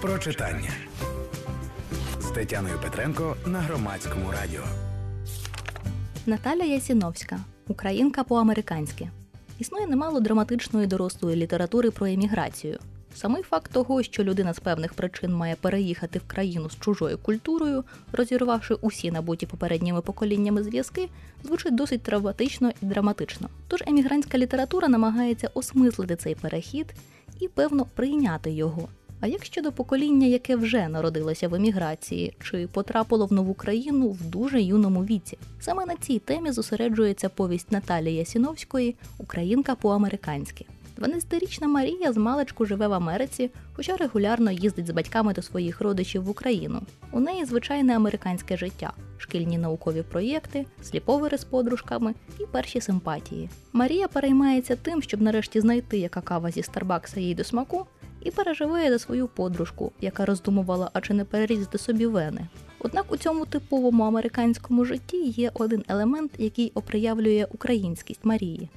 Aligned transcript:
про 0.00 0.18
читання 0.18 0.70
з 2.20 2.30
Тетяною 2.30 2.74
Петренко 2.82 3.36
на 3.46 3.60
громадському 3.60 4.30
радіо. 4.30 4.62
Наталя 6.26 6.64
Ясіновська, 6.64 7.38
українка 7.68 8.24
по-американськи. 8.24 9.08
Існує 9.58 9.86
немало 9.86 10.20
драматичної 10.20 10.86
дорослої 10.86 11.36
літератури 11.36 11.90
про 11.90 12.06
еміграцію. 12.06 12.78
Самий 13.14 13.42
факт 13.42 13.72
того, 13.72 14.02
що 14.02 14.24
людина 14.24 14.54
з 14.54 14.58
певних 14.58 14.94
причин 14.94 15.34
має 15.34 15.54
переїхати 15.54 16.18
в 16.18 16.26
країну 16.26 16.70
з 16.70 16.80
чужою 16.80 17.18
культурою, 17.18 17.84
розірвавши 18.12 18.74
усі 18.74 19.10
набуті 19.10 19.46
попередніми 19.46 20.00
поколіннями 20.00 20.62
зв'язки, 20.62 21.08
звучить 21.44 21.74
досить 21.74 22.02
травматично 22.02 22.70
і 22.82 22.86
драматично. 22.86 23.48
Тож 23.68 23.82
емігрантська 23.86 24.38
література 24.38 24.88
намагається 24.88 25.50
осмислити 25.54 26.16
цей 26.16 26.34
перехід 26.34 26.94
і, 27.40 27.48
певно, 27.48 27.86
прийняти 27.94 28.50
його. 28.50 28.88
А 29.20 29.26
як 29.26 29.44
щодо 29.44 29.72
покоління, 29.72 30.26
яке 30.26 30.56
вже 30.56 30.88
народилося 30.88 31.48
в 31.48 31.54
еміграції, 31.54 32.34
чи 32.42 32.66
потрапило 32.66 33.26
в 33.26 33.32
нову 33.32 33.54
країну 33.54 34.08
в 34.08 34.24
дуже 34.24 34.62
юному 34.62 35.04
віці? 35.04 35.38
Саме 35.60 35.86
на 35.86 35.96
цій 35.96 36.18
темі 36.18 36.52
зосереджується 36.52 37.28
повість 37.28 37.72
Наталії 37.72 38.16
Ясіновської 38.16 38.94
Українка 39.18 39.74
по-американськи. 39.74 40.66
12-річна 40.98 41.66
Марія 41.66 42.12
з 42.12 42.16
маличку 42.16 42.66
живе 42.66 42.88
в 42.88 42.92
Америці, 42.92 43.50
хоча 43.72 43.96
регулярно 43.96 44.50
їздить 44.50 44.86
з 44.86 44.90
батьками 44.90 45.34
до 45.34 45.42
своїх 45.42 45.80
родичів 45.80 46.22
в 46.22 46.30
Україну. 46.30 46.82
У 47.12 47.20
неї 47.20 47.44
звичайне 47.44 47.96
американське 47.96 48.56
життя, 48.56 48.92
шкільні 49.18 49.58
наукові 49.58 50.02
проєкти, 50.02 50.66
сліповири 50.82 51.38
з 51.38 51.44
подружками 51.44 52.14
і 52.40 52.46
перші 52.52 52.80
симпатії. 52.80 53.48
Марія 53.72 54.08
переймається 54.08 54.76
тим, 54.76 55.02
щоб 55.02 55.22
нарешті 55.22 55.60
знайти, 55.60 55.98
яка 55.98 56.20
кава 56.20 56.50
зі 56.50 56.62
Старбакса 56.62 57.20
їй 57.20 57.34
до 57.34 57.44
смаку, 57.44 57.86
і 58.26 58.30
переживає 58.30 58.90
за 58.90 58.98
свою 58.98 59.28
подружку, 59.28 59.92
яка 60.00 60.24
роздумувала, 60.24 60.90
а 60.92 61.00
чи 61.00 61.14
не 61.14 61.24
перерізати 61.24 61.78
собі 61.78 62.06
вени. 62.06 62.46
Однак 62.78 63.12
у 63.12 63.16
цьому 63.16 63.46
типовому 63.46 64.04
американському 64.04 64.84
житті 64.84 65.22
є 65.22 65.50
один 65.54 65.84
елемент, 65.88 66.32
який 66.38 66.72
оприявлює 66.74 67.46
українськість 67.50 68.24
Марії 68.24 68.70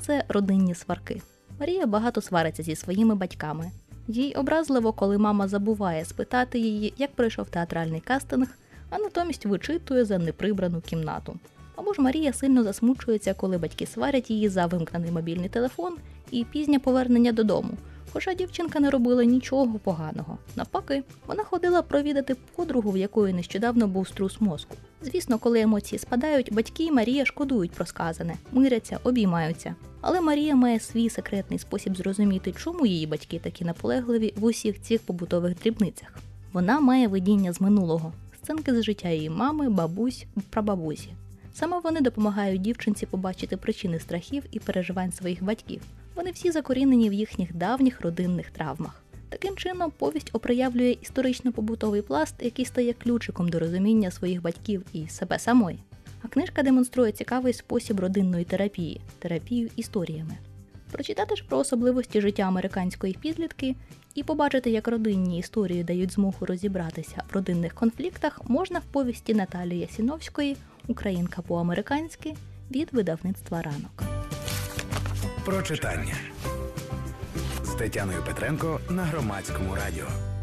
це 0.00 0.24
родинні 0.28 0.74
сварки. 0.74 1.22
Марія 1.60 1.86
багато 1.86 2.20
свариться 2.20 2.62
зі 2.62 2.76
своїми 2.76 3.14
батьками. 3.14 3.70
Їй 4.08 4.34
образливо, 4.34 4.92
коли 4.92 5.18
мама 5.18 5.48
забуває 5.48 6.04
спитати 6.04 6.58
її, 6.58 6.94
як 6.96 7.10
пройшов 7.12 7.48
театральний 7.48 8.00
кастинг, 8.00 8.48
а 8.90 8.98
натомість 8.98 9.46
вичитує 9.46 10.04
за 10.04 10.18
неприбрану 10.18 10.80
кімнату. 10.80 11.38
Або 11.76 11.92
ж 11.92 12.02
Марія 12.02 12.32
сильно 12.32 12.62
засмучується, 12.62 13.34
коли 13.34 13.58
батьки 13.58 13.86
сварять 13.86 14.30
її 14.30 14.48
за 14.48 14.66
вимкнений 14.66 15.10
мобільний 15.10 15.48
телефон 15.48 15.96
і 16.30 16.44
пізнє 16.44 16.78
повернення 16.78 17.32
додому. 17.32 17.70
Хоча 18.16 18.34
дівчинка 18.34 18.80
не 18.80 18.90
робила 18.90 19.24
нічого 19.24 19.78
поганого. 19.78 20.38
Навпаки, 20.56 21.02
вона 21.26 21.44
ходила 21.44 21.82
провідати 21.82 22.36
подругу, 22.54 22.90
в 22.90 22.96
якої 22.96 23.34
нещодавно 23.34 23.88
був 23.88 24.08
струс 24.08 24.40
мозку. 24.40 24.76
Звісно, 25.02 25.38
коли 25.38 25.60
емоції 25.60 25.98
спадають, 25.98 26.52
батьки 26.52 26.84
і 26.84 26.92
Марія 26.92 27.24
шкодують 27.24 27.70
про 27.70 27.86
сказане, 27.86 28.34
миряться, 28.52 28.98
обіймаються. 29.04 29.74
Але 30.00 30.20
Марія 30.20 30.56
має 30.56 30.80
свій 30.80 31.10
секретний 31.10 31.58
спосіб 31.58 31.96
зрозуміти, 31.96 32.52
чому 32.52 32.86
її 32.86 33.06
батьки 33.06 33.38
такі 33.38 33.64
наполегливі 33.64 34.34
в 34.36 34.44
усіх 34.44 34.82
цих 34.82 35.02
побутових 35.02 35.54
дрібницях. 35.62 36.18
Вона 36.52 36.80
має 36.80 37.08
видіння 37.08 37.52
з 37.52 37.60
минулого, 37.60 38.12
сценки 38.42 38.74
з 38.74 38.82
життя 38.82 39.08
її 39.08 39.30
мами, 39.30 39.70
бабусь, 39.70 40.26
прабабусі. 40.50 41.08
Саме 41.54 41.80
вони 41.80 42.00
допомагають 42.00 42.62
дівчинці 42.62 43.06
побачити 43.06 43.56
причини 43.56 44.00
страхів 44.00 44.42
і 44.50 44.58
переживань 44.58 45.12
своїх 45.12 45.44
батьків. 45.44 45.82
Вони 46.16 46.30
всі 46.30 46.50
закорінені 46.50 47.10
в 47.10 47.12
їхніх 47.12 47.56
давніх 47.56 48.00
родинних 48.00 48.50
травмах. 48.50 49.02
Таким 49.28 49.56
чином, 49.56 49.92
повість 49.98 50.30
оприявлює 50.32 50.96
історично-побутовий 51.02 52.02
пласт, 52.02 52.34
який 52.40 52.64
стає 52.64 52.92
ключиком 52.92 53.48
до 53.48 53.58
розуміння 53.58 54.10
своїх 54.10 54.42
батьків 54.42 54.82
і 54.92 55.08
себе 55.08 55.38
самої. 55.38 55.78
А 56.22 56.28
книжка 56.28 56.62
демонструє 56.62 57.12
цікавий 57.12 57.52
спосіб 57.52 58.00
родинної 58.00 58.44
терапії 58.44 59.00
терапію 59.18 59.68
історіями. 59.76 60.36
Прочитати 60.90 61.36
ж 61.36 61.44
про 61.48 61.58
особливості 61.58 62.20
життя 62.20 62.42
американської 62.42 63.16
підлітки 63.20 63.74
і 64.14 64.22
побачити, 64.22 64.70
як 64.70 64.88
родинні 64.88 65.38
історії 65.38 65.84
дають 65.84 66.12
змогу 66.12 66.46
розібратися 66.46 67.22
в 67.30 67.34
родинних 67.34 67.74
конфліктах, 67.74 68.40
можна 68.48 68.78
в 68.78 68.84
повісті 68.84 69.34
Наталії 69.34 69.80
Ясіновської 69.80 70.56
Українка 70.88 71.42
по-американськи 71.42 72.34
від 72.70 72.88
видавництва 72.92 73.62
ранок. 73.62 74.15
Про 75.46 75.62
читання 75.62 76.14
з 77.64 77.68
Тетяною 77.74 78.22
Петренко 78.26 78.80
на 78.90 79.04
громадському 79.04 79.74
радіо. 79.74 80.35